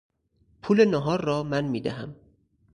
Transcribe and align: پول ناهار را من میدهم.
پول 0.61 0.85
ناهار 0.85 1.21
را 1.25 1.43
من 1.43 1.63
میدهم. 1.65 2.15